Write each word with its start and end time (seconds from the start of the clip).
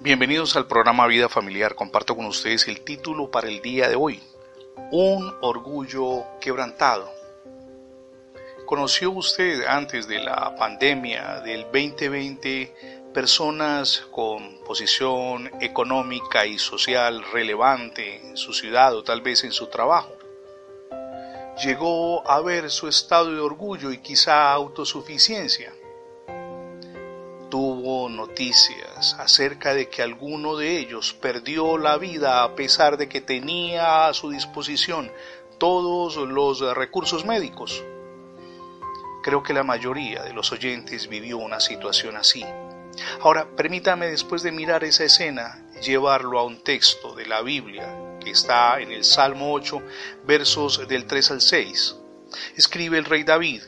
Bienvenidos 0.00 0.54
al 0.54 0.68
programa 0.68 1.08
Vida 1.08 1.28
Familiar. 1.28 1.74
Comparto 1.74 2.14
con 2.14 2.26
ustedes 2.26 2.68
el 2.68 2.82
título 2.82 3.32
para 3.32 3.48
el 3.48 3.60
día 3.60 3.88
de 3.88 3.96
hoy. 3.96 4.22
Un 4.92 5.34
orgullo 5.40 6.24
quebrantado. 6.40 7.10
¿Conoció 8.64 9.10
usted 9.10 9.66
antes 9.66 10.06
de 10.06 10.20
la 10.20 10.54
pandemia 10.54 11.40
del 11.40 11.64
2020 11.64 13.10
personas 13.12 14.06
con 14.12 14.60
posición 14.64 15.50
económica 15.60 16.46
y 16.46 16.60
social 16.60 17.24
relevante 17.32 18.24
en 18.24 18.36
su 18.36 18.52
ciudad 18.52 18.94
o 18.94 19.02
tal 19.02 19.20
vez 19.20 19.42
en 19.42 19.50
su 19.50 19.66
trabajo? 19.66 20.12
Llegó 21.64 22.24
a 22.30 22.40
ver 22.40 22.70
su 22.70 22.86
estado 22.86 23.34
de 23.34 23.40
orgullo 23.40 23.90
y 23.90 23.98
quizá 23.98 24.52
autosuficiencia 24.52 25.72
noticias 28.10 29.14
acerca 29.18 29.74
de 29.74 29.88
que 29.88 30.02
alguno 30.02 30.56
de 30.56 30.78
ellos 30.78 31.12
perdió 31.14 31.78
la 31.78 31.98
vida 31.98 32.42
a 32.42 32.54
pesar 32.54 32.96
de 32.96 33.08
que 33.08 33.20
tenía 33.20 34.06
a 34.06 34.14
su 34.14 34.30
disposición 34.30 35.10
todos 35.58 36.16
los 36.16 36.60
recursos 36.76 37.24
médicos. 37.24 37.84
Creo 39.22 39.42
que 39.42 39.52
la 39.52 39.64
mayoría 39.64 40.22
de 40.22 40.32
los 40.32 40.52
oyentes 40.52 41.08
vivió 41.08 41.38
una 41.38 41.60
situación 41.60 42.16
así. 42.16 42.44
Ahora, 43.20 43.48
permítame 43.56 44.06
después 44.06 44.42
de 44.42 44.52
mirar 44.52 44.84
esa 44.84 45.04
escena 45.04 45.64
llevarlo 45.82 46.38
a 46.38 46.44
un 46.44 46.62
texto 46.62 47.14
de 47.14 47.26
la 47.26 47.42
Biblia 47.42 48.16
que 48.20 48.30
está 48.30 48.80
en 48.80 48.90
el 48.90 49.04
Salmo 49.04 49.52
8, 49.52 49.82
versos 50.24 50.86
del 50.88 51.06
3 51.06 51.30
al 51.32 51.40
6. 51.40 51.96
Escribe 52.56 52.98
el 52.98 53.04
rey 53.04 53.24
David, 53.24 53.62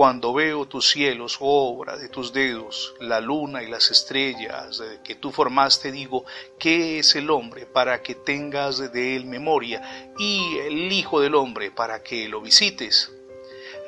cuando 0.00 0.32
veo 0.32 0.64
tus 0.64 0.88
cielos, 0.88 1.36
obra 1.40 1.98
de 1.98 2.08
tus 2.08 2.32
dedos, 2.32 2.94
la 3.00 3.20
luna 3.20 3.62
y 3.62 3.68
las 3.68 3.90
estrellas 3.90 4.82
que 5.04 5.16
tú 5.16 5.30
formaste, 5.30 5.92
digo, 5.92 6.24
¿qué 6.58 7.00
es 7.00 7.16
el 7.16 7.28
hombre 7.28 7.66
para 7.66 8.02
que 8.02 8.14
tengas 8.14 8.94
de 8.94 9.14
él 9.14 9.26
memoria 9.26 10.14
y 10.18 10.56
el 10.56 10.90
Hijo 10.90 11.20
del 11.20 11.34
hombre 11.34 11.70
para 11.70 12.02
que 12.02 12.30
lo 12.30 12.40
visites? 12.40 13.12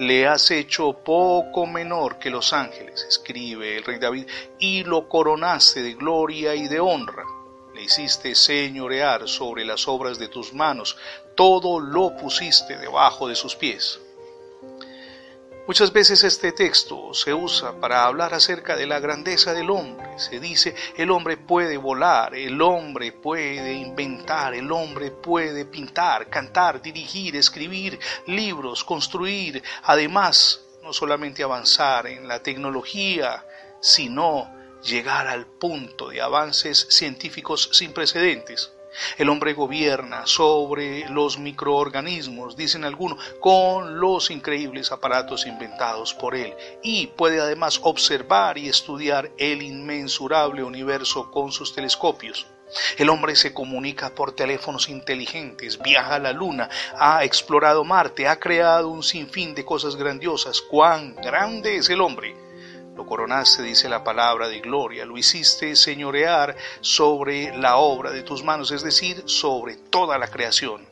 Le 0.00 0.26
has 0.26 0.50
hecho 0.50 0.94
poco 0.94 1.64
menor 1.66 2.18
que 2.18 2.28
los 2.28 2.52
ángeles, 2.52 3.06
escribe 3.08 3.76
el 3.76 3.84
rey 3.84 4.00
David, 4.00 4.26
y 4.58 4.82
lo 4.82 5.08
coronaste 5.08 5.80
de 5.80 5.94
gloria 5.94 6.56
y 6.56 6.66
de 6.66 6.80
honra. 6.80 7.24
Le 7.72 7.84
hiciste 7.84 8.34
señorear 8.34 9.28
sobre 9.28 9.64
las 9.64 9.86
obras 9.86 10.18
de 10.18 10.26
tus 10.26 10.52
manos, 10.54 10.96
todo 11.36 11.78
lo 11.78 12.16
pusiste 12.16 12.76
debajo 12.78 13.28
de 13.28 13.36
sus 13.36 13.54
pies. 13.54 14.00
Muchas 15.70 15.92
veces 15.92 16.24
este 16.24 16.50
texto 16.50 17.14
se 17.14 17.32
usa 17.32 17.78
para 17.80 18.02
hablar 18.02 18.34
acerca 18.34 18.74
de 18.74 18.88
la 18.88 18.98
grandeza 18.98 19.54
del 19.54 19.70
hombre. 19.70 20.18
Se 20.18 20.40
dice, 20.40 20.74
el 20.96 21.12
hombre 21.12 21.36
puede 21.36 21.76
volar, 21.76 22.34
el 22.34 22.60
hombre 22.60 23.12
puede 23.12 23.74
inventar, 23.74 24.52
el 24.52 24.72
hombre 24.72 25.12
puede 25.12 25.66
pintar, 25.66 26.28
cantar, 26.28 26.82
dirigir, 26.82 27.36
escribir 27.36 28.00
libros, 28.26 28.82
construir. 28.82 29.62
Además, 29.84 30.60
no 30.82 30.92
solamente 30.92 31.44
avanzar 31.44 32.08
en 32.08 32.26
la 32.26 32.42
tecnología, 32.42 33.46
sino 33.78 34.52
llegar 34.82 35.28
al 35.28 35.46
punto 35.46 36.08
de 36.08 36.20
avances 36.20 36.88
científicos 36.90 37.70
sin 37.72 37.92
precedentes. 37.92 38.72
El 39.18 39.28
hombre 39.28 39.54
gobierna 39.54 40.26
sobre 40.26 41.08
los 41.08 41.38
microorganismos, 41.38 42.56
dicen 42.56 42.84
algunos, 42.84 43.18
con 43.40 43.98
los 44.00 44.30
increíbles 44.30 44.92
aparatos 44.92 45.46
inventados 45.46 46.14
por 46.14 46.34
él, 46.34 46.54
y 46.82 47.08
puede 47.08 47.40
además 47.40 47.80
observar 47.82 48.58
y 48.58 48.68
estudiar 48.68 49.30
el 49.38 49.62
inmensurable 49.62 50.62
universo 50.62 51.30
con 51.30 51.52
sus 51.52 51.74
telescopios. 51.74 52.46
El 52.98 53.08
hombre 53.08 53.34
se 53.34 53.52
comunica 53.52 54.14
por 54.14 54.32
teléfonos 54.32 54.88
inteligentes, 54.88 55.80
viaja 55.80 56.14
a 56.14 56.18
la 56.20 56.32
luna, 56.32 56.68
ha 56.96 57.24
explorado 57.24 57.84
Marte, 57.84 58.28
ha 58.28 58.38
creado 58.38 58.88
un 58.88 59.02
sinfín 59.02 59.54
de 59.54 59.64
cosas 59.64 59.96
grandiosas. 59.96 60.60
¡Cuán 60.60 61.16
grande 61.16 61.76
es 61.76 61.90
el 61.90 62.00
hombre! 62.00 62.36
Lo 63.00 63.06
coronaste, 63.06 63.62
dice 63.62 63.88
la 63.88 64.04
palabra 64.04 64.46
de 64.46 64.60
gloria, 64.60 65.06
lo 65.06 65.16
hiciste 65.16 65.74
señorear 65.74 66.54
sobre 66.82 67.56
la 67.56 67.78
obra 67.78 68.10
de 68.10 68.22
tus 68.22 68.44
manos, 68.44 68.72
es 68.72 68.82
decir, 68.82 69.22
sobre 69.24 69.76
toda 69.76 70.18
la 70.18 70.28
creación. 70.28 70.86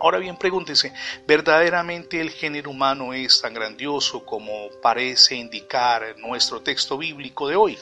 Ahora 0.00 0.18
bien, 0.18 0.36
pregúntese, 0.36 0.92
¿verdaderamente 1.26 2.20
el 2.20 2.28
género 2.28 2.72
humano 2.72 3.14
es 3.14 3.40
tan 3.40 3.54
grandioso 3.54 4.22
como 4.26 4.68
parece 4.82 5.34
indicar 5.34 6.14
nuestro 6.18 6.60
texto 6.60 6.98
bíblico 6.98 7.48
de 7.48 7.56
hoy? 7.56 7.78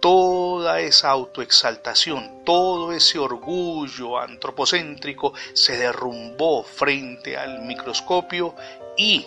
Toda 0.00 0.80
esa 0.80 1.10
autoexaltación, 1.10 2.42
todo 2.44 2.92
ese 2.92 3.20
orgullo 3.20 4.18
antropocéntrico 4.18 5.34
se 5.52 5.78
derrumbó 5.78 6.64
frente 6.64 7.36
al 7.36 7.62
microscopio 7.62 8.56
y 8.96 9.24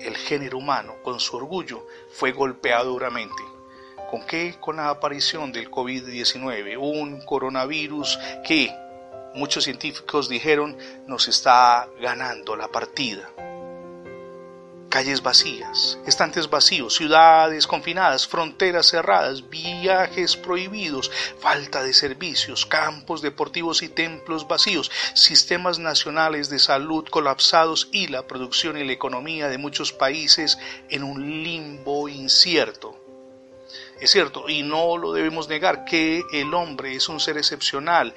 el 0.00 0.16
género 0.16 0.58
humano, 0.58 0.96
con 1.02 1.20
su 1.20 1.36
orgullo, 1.36 1.86
fue 2.10 2.32
golpeado 2.32 2.90
duramente. 2.92 3.42
¿Con 4.10 4.26
qué? 4.26 4.56
Con 4.60 4.76
la 4.76 4.90
aparición 4.90 5.52
del 5.52 5.70
COVID-19, 5.70 6.76
un 6.78 7.24
coronavirus 7.24 8.18
que 8.46 8.70
muchos 9.34 9.64
científicos 9.64 10.28
dijeron 10.28 10.76
nos 11.06 11.28
está 11.28 11.88
ganando 12.00 12.54
la 12.54 12.68
partida 12.68 13.28
calles 14.94 15.24
vacías, 15.24 15.98
estantes 16.06 16.48
vacíos, 16.48 16.94
ciudades 16.94 17.66
confinadas, 17.66 18.28
fronteras 18.28 18.86
cerradas, 18.86 19.50
viajes 19.50 20.36
prohibidos, 20.36 21.10
falta 21.40 21.82
de 21.82 21.92
servicios, 21.92 22.64
campos 22.64 23.20
deportivos 23.20 23.82
y 23.82 23.88
templos 23.88 24.46
vacíos, 24.46 24.92
sistemas 25.14 25.80
nacionales 25.80 26.48
de 26.48 26.60
salud 26.60 27.08
colapsados 27.10 27.88
y 27.90 28.06
la 28.06 28.28
producción 28.28 28.76
y 28.76 28.84
la 28.84 28.92
economía 28.92 29.48
de 29.48 29.58
muchos 29.58 29.92
países 29.92 30.58
en 30.88 31.02
un 31.02 31.42
limbo 31.42 32.08
incierto. 32.08 32.96
Es 34.00 34.12
cierto, 34.12 34.48
y 34.48 34.62
no 34.62 34.96
lo 34.96 35.12
debemos 35.12 35.48
negar, 35.48 35.84
que 35.84 36.22
el 36.32 36.54
hombre 36.54 36.94
es 36.94 37.08
un 37.08 37.18
ser 37.18 37.36
excepcional, 37.36 38.14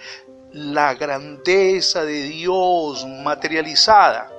la 0.54 0.94
grandeza 0.94 2.06
de 2.06 2.22
Dios 2.22 3.04
materializada 3.24 4.37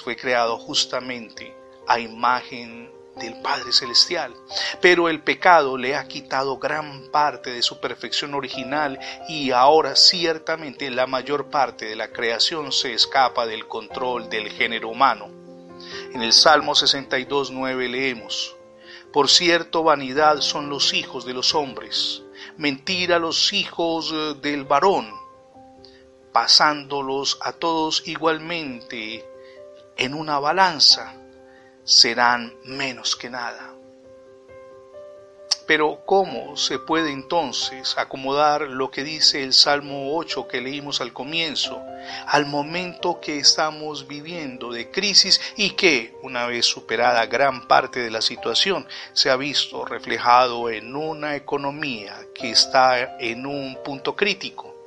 fue 0.00 0.16
creado 0.16 0.58
justamente 0.58 1.54
a 1.86 2.00
imagen 2.00 2.90
del 3.16 3.40
Padre 3.40 3.72
Celestial. 3.72 4.34
Pero 4.80 5.08
el 5.08 5.22
pecado 5.22 5.76
le 5.76 5.96
ha 5.96 6.06
quitado 6.08 6.58
gran 6.58 7.10
parte 7.10 7.50
de 7.50 7.62
su 7.62 7.80
perfección 7.80 8.34
original 8.34 8.98
y 9.28 9.50
ahora 9.50 9.94
ciertamente 9.96 10.90
la 10.90 11.06
mayor 11.06 11.50
parte 11.50 11.86
de 11.86 11.96
la 11.96 12.10
creación 12.10 12.72
se 12.72 12.92
escapa 12.94 13.46
del 13.46 13.66
control 13.66 14.28
del 14.28 14.50
género 14.50 14.88
humano. 14.88 15.28
En 16.12 16.22
el 16.22 16.32
Salmo 16.32 16.72
62.9 16.72 17.88
leemos, 17.88 18.56
Por 19.12 19.28
cierto, 19.28 19.82
vanidad 19.82 20.40
son 20.40 20.68
los 20.68 20.92
hijos 20.92 21.24
de 21.24 21.34
los 21.34 21.54
hombres, 21.54 22.22
mentira 22.56 23.18
los 23.18 23.52
hijos 23.52 24.12
eh, 24.12 24.34
del 24.40 24.64
varón, 24.64 25.10
pasándolos 26.32 27.38
a 27.42 27.52
todos 27.52 28.06
igualmente 28.06 29.29
en 30.00 30.14
una 30.14 30.38
balanza, 30.38 31.12
serán 31.84 32.54
menos 32.64 33.16
que 33.16 33.28
nada. 33.28 33.74
Pero 35.66 36.04
¿cómo 36.06 36.56
se 36.56 36.78
puede 36.78 37.12
entonces 37.12 37.96
acomodar 37.98 38.62
lo 38.62 38.90
que 38.90 39.04
dice 39.04 39.44
el 39.44 39.52
Salmo 39.52 40.16
8 40.16 40.48
que 40.48 40.62
leímos 40.62 41.02
al 41.02 41.12
comienzo 41.12 41.80
al 42.26 42.46
momento 42.46 43.20
que 43.20 43.38
estamos 43.38 44.08
viviendo 44.08 44.72
de 44.72 44.90
crisis 44.90 45.38
y 45.56 45.70
que, 45.70 46.16
una 46.22 46.46
vez 46.46 46.64
superada 46.64 47.26
gran 47.26 47.68
parte 47.68 48.00
de 48.00 48.10
la 48.10 48.22
situación, 48.22 48.88
se 49.12 49.28
ha 49.28 49.36
visto 49.36 49.84
reflejado 49.84 50.70
en 50.70 50.96
una 50.96 51.36
economía 51.36 52.16
que 52.34 52.50
está 52.50 53.18
en 53.20 53.44
un 53.44 53.78
punto 53.84 54.16
crítico? 54.16 54.79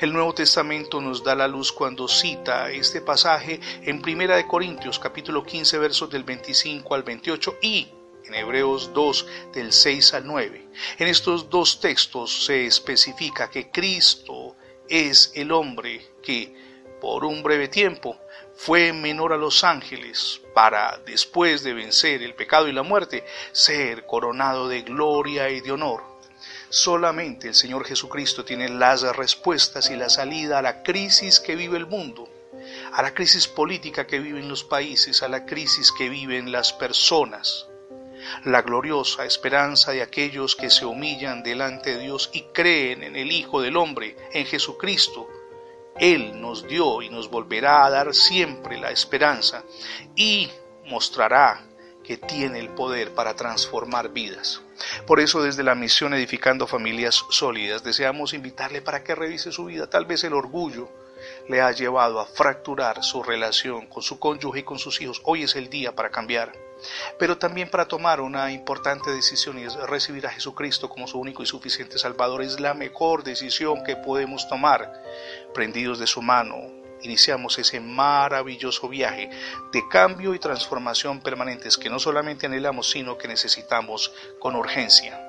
El 0.00 0.12
Nuevo 0.12 0.34
Testamento 0.34 1.00
nos 1.00 1.22
da 1.22 1.34
la 1.34 1.48
luz 1.48 1.72
cuando 1.72 2.08
cita 2.08 2.70
este 2.70 3.00
pasaje 3.00 3.60
en 3.82 4.02
Primera 4.02 4.36
de 4.36 4.46
Corintios 4.46 4.98
capítulo 4.98 5.44
15 5.44 5.78
versos 5.78 6.10
del 6.10 6.24
25 6.24 6.94
al 6.94 7.02
28 7.02 7.58
y 7.62 7.88
en 8.24 8.34
Hebreos 8.34 8.92
2 8.92 9.26
del 9.52 9.72
6 9.72 10.14
al 10.14 10.26
9. 10.26 10.68
En 10.98 11.08
estos 11.08 11.48
dos 11.48 11.80
textos 11.80 12.44
se 12.46 12.66
especifica 12.66 13.50
que 13.50 13.70
Cristo 13.70 14.56
es 14.88 15.32
el 15.34 15.52
hombre 15.52 16.14
que 16.22 16.54
por 17.00 17.24
un 17.24 17.42
breve 17.42 17.68
tiempo 17.68 18.18
fue 18.54 18.92
menor 18.92 19.32
a 19.32 19.36
los 19.36 19.64
ángeles 19.64 20.40
para, 20.54 20.98
después 21.04 21.62
de 21.62 21.74
vencer 21.74 22.22
el 22.22 22.34
pecado 22.34 22.68
y 22.68 22.72
la 22.72 22.82
muerte, 22.82 23.24
ser 23.52 24.06
coronado 24.06 24.68
de 24.68 24.82
gloria 24.82 25.48
y 25.50 25.60
de 25.60 25.72
honor 25.72 26.11
Solamente 26.68 27.48
el 27.48 27.54
Señor 27.54 27.84
Jesucristo 27.84 28.44
tiene 28.44 28.68
las 28.68 29.02
respuestas 29.16 29.90
y 29.90 29.96
la 29.96 30.08
salida 30.08 30.58
a 30.58 30.62
la 30.62 30.82
crisis 30.82 31.40
que 31.40 31.56
vive 31.56 31.76
el 31.76 31.86
mundo, 31.86 32.28
a 32.92 33.02
la 33.02 33.12
crisis 33.14 33.48
política 33.48 34.06
que 34.06 34.20
viven 34.20 34.48
los 34.48 34.64
países, 34.64 35.22
a 35.22 35.28
la 35.28 35.44
crisis 35.44 35.92
que 35.92 36.08
viven 36.08 36.52
las 36.52 36.72
personas. 36.72 37.66
la 38.44 38.62
gloriosa 38.62 39.24
esperanza 39.24 39.90
de 39.90 40.00
aquellos 40.00 40.54
que 40.54 40.70
se 40.70 40.84
humillan 40.86 41.42
delante 41.42 41.96
de 41.96 42.02
Dios 42.04 42.30
y 42.32 42.42
creen 42.52 43.02
en 43.02 43.16
el 43.16 43.32
Hijo 43.32 43.60
del 43.60 43.76
Hombre, 43.76 44.16
en 44.32 44.46
Jesucristo. 44.46 45.28
Él 45.98 46.40
nos 46.40 46.66
dio 46.66 47.02
y 47.02 47.10
nos 47.10 47.28
volverá 47.28 47.84
a 47.84 47.90
dar 47.90 48.14
siempre 48.14 48.78
la 48.78 48.90
esperanza 48.90 49.64
y 50.14 50.48
mostrará 50.86 51.66
que 52.04 52.16
tiene 52.16 52.58
el 52.58 52.70
poder 52.70 53.12
para 53.12 53.34
transformar 53.34 54.10
vidas. 54.10 54.62
Por 55.06 55.20
eso 55.20 55.42
desde 55.42 55.62
la 55.62 55.74
misión 55.74 56.14
Edificando 56.14 56.66
Familias 56.66 57.24
Sólidas 57.30 57.84
deseamos 57.84 58.34
invitarle 58.34 58.82
para 58.82 59.04
que 59.04 59.14
revise 59.14 59.52
su 59.52 59.66
vida. 59.66 59.88
Tal 59.88 60.06
vez 60.06 60.24
el 60.24 60.34
orgullo 60.34 60.88
le 61.48 61.60
ha 61.60 61.70
llevado 61.72 62.20
a 62.20 62.26
fracturar 62.26 63.02
su 63.04 63.22
relación 63.22 63.86
con 63.86 64.02
su 64.02 64.18
cónyuge 64.18 64.60
y 64.60 64.64
con 64.64 64.78
sus 64.78 65.00
hijos. 65.00 65.20
Hoy 65.24 65.44
es 65.44 65.54
el 65.56 65.70
día 65.70 65.94
para 65.94 66.10
cambiar 66.10 66.52
pero 67.18 67.38
también 67.38 67.70
para 67.70 67.86
tomar 67.86 68.20
una 68.20 68.52
importante 68.52 69.10
decisión 69.10 69.58
y 69.58 69.66
recibir 69.68 70.26
a 70.26 70.30
Jesucristo 70.30 70.88
como 70.88 71.06
su 71.06 71.18
único 71.18 71.42
y 71.42 71.46
suficiente 71.46 71.98
Salvador. 71.98 72.42
Es 72.42 72.60
la 72.60 72.74
mejor 72.74 73.22
decisión 73.22 73.84
que 73.84 73.96
podemos 73.96 74.48
tomar. 74.48 75.02
Prendidos 75.54 75.98
de 75.98 76.06
su 76.06 76.22
mano, 76.22 76.81
iniciamos 77.02 77.58
ese 77.58 77.80
maravilloso 77.80 78.88
viaje 78.88 79.30
de 79.72 79.88
cambio 79.88 80.34
y 80.34 80.38
transformación 80.38 81.20
permanentes 81.20 81.76
que 81.76 81.90
no 81.90 81.98
solamente 81.98 82.46
anhelamos, 82.46 82.90
sino 82.90 83.18
que 83.18 83.28
necesitamos 83.28 84.12
con 84.38 84.56
urgencia. 84.56 85.28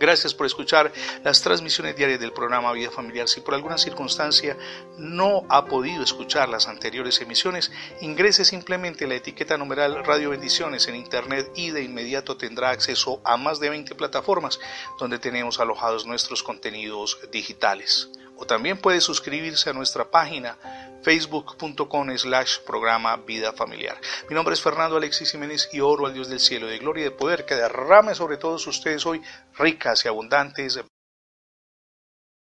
Gracias 0.00 0.34
por 0.34 0.46
escuchar 0.46 0.92
las 1.22 1.40
transmisiones 1.42 1.96
diarias 1.96 2.18
del 2.18 2.32
programa 2.32 2.72
Vida 2.72 2.90
Familiar. 2.90 3.28
Si 3.28 3.40
por 3.40 3.54
alguna 3.54 3.78
circunstancia 3.78 4.56
no 4.98 5.44
ha 5.48 5.66
podido 5.66 6.02
escuchar 6.02 6.48
las 6.48 6.66
anteriores 6.68 7.20
emisiones, 7.20 7.70
ingrese 8.00 8.44
simplemente 8.44 9.06
la 9.06 9.14
etiqueta 9.14 9.56
numeral 9.56 10.04
Radio 10.04 10.30
Bendiciones 10.30 10.88
en 10.88 10.96
Internet 10.96 11.50
y 11.54 11.70
de 11.70 11.82
inmediato 11.82 12.36
tendrá 12.36 12.70
acceso 12.70 13.20
a 13.24 13.36
más 13.36 13.60
de 13.60 13.70
20 13.70 13.94
plataformas 13.94 14.58
donde 14.98 15.18
tenemos 15.18 15.60
alojados 15.60 16.06
nuestros 16.06 16.42
contenidos 16.42 17.18
digitales. 17.30 18.10
O 18.36 18.46
también 18.46 18.78
puede 18.78 19.00
suscribirse 19.00 19.70
a 19.70 19.72
nuestra 19.72 20.10
página 20.10 20.56
facebook.com 21.02 22.16
slash 22.16 22.58
programa 22.60 23.16
Vida 23.18 23.52
Familiar. 23.52 24.00
Mi 24.28 24.34
nombre 24.34 24.54
es 24.54 24.62
Fernando 24.62 24.96
Alexis 24.96 25.30
Jiménez 25.32 25.68
y 25.72 25.80
oro 25.80 26.06
al 26.06 26.14
Dios 26.14 26.28
del 26.28 26.40
cielo 26.40 26.66
de 26.66 26.78
gloria 26.78 27.02
y 27.02 27.04
de 27.04 27.10
poder 27.10 27.44
que 27.44 27.54
derrame 27.54 28.14
sobre 28.14 28.38
todos 28.38 28.66
ustedes 28.66 29.04
hoy 29.04 29.22
ricas 29.56 30.04
y 30.04 30.08
abundantes 30.08 30.80